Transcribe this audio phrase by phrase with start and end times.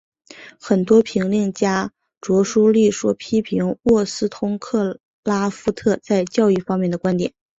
[0.59, 1.91] 很多评论家
[2.21, 7.31] 着书立说批评沃斯通克拉夫特在教育方面的观点。